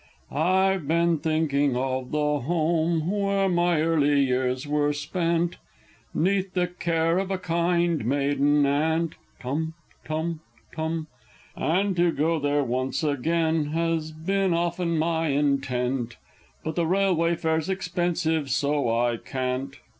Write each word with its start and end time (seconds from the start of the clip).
_I've 0.35 0.87
been 0.87 1.19
thinking 1.19 1.77
of 1.77 2.09
the 2.09 2.39
home 2.39 3.11
where 3.11 3.47
my 3.47 3.81
early 3.83 4.19
years 4.21 4.65
were 4.65 4.93
spent, 4.93 5.57
'Neath 6.11 6.53
the 6.55 6.65
care 6.65 7.19
of 7.19 7.29
a 7.29 7.37
kind 7.37 8.03
maiden 8.03 8.65
aunt, 8.65 9.13
(Tum 9.39 9.75
tum 10.03 10.39
tum!) 10.75 11.05
And 11.55 11.95
to 11.97 12.11
go 12.11 12.39
there 12.39 12.63
once 12.63 13.03
again 13.03 13.65
has 13.73 14.11
been 14.11 14.55
often 14.55 14.97
my 14.97 15.27
intent, 15.27 16.17
But 16.63 16.73
the 16.77 16.87
railway 16.87 17.35
fare's 17.35 17.69
expensive, 17.69 18.49
so 18.49 18.89
I 18.89 19.17
can't! 19.17 19.75